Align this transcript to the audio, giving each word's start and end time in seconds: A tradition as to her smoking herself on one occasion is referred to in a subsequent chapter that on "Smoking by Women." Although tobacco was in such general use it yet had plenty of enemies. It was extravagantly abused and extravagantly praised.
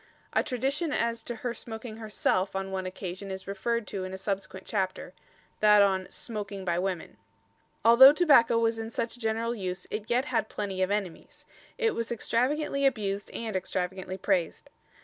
A 0.33 0.41
tradition 0.41 0.91
as 0.91 1.21
to 1.25 1.35
her 1.45 1.53
smoking 1.53 1.97
herself 1.97 2.55
on 2.55 2.71
one 2.71 2.87
occasion 2.87 3.29
is 3.29 3.45
referred 3.45 3.85
to 3.89 4.03
in 4.03 4.15
a 4.15 4.17
subsequent 4.17 4.65
chapter 4.65 5.13
that 5.59 5.83
on 5.83 6.09
"Smoking 6.09 6.65
by 6.65 6.79
Women." 6.79 7.17
Although 7.85 8.11
tobacco 8.11 8.57
was 8.57 8.79
in 8.79 8.89
such 8.89 9.19
general 9.19 9.53
use 9.53 9.85
it 9.91 10.09
yet 10.09 10.25
had 10.25 10.49
plenty 10.49 10.81
of 10.81 10.89
enemies. 10.89 11.45
It 11.77 11.93
was 11.93 12.11
extravagantly 12.11 12.83
abused 12.83 13.29
and 13.29 13.55
extravagantly 13.55 14.17
praised. 14.17 14.71